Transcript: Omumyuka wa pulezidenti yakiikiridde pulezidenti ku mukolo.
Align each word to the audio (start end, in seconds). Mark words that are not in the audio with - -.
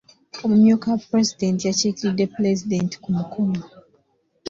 Omumyuka 0.43 0.85
wa 0.91 0.99
pulezidenti 1.05 1.63
yakiikiridde 1.65 2.25
pulezidenti 2.35 2.95
ku 3.03 3.09
mukolo. 3.17 3.61